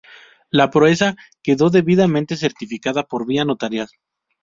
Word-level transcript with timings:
La 0.49 0.71
proeza 0.71 1.15
quedó 1.43 1.69
debidamente 1.69 2.35
certificada 2.35 3.03
por 3.03 3.27
vía 3.27 3.45
notarial. 3.45 3.87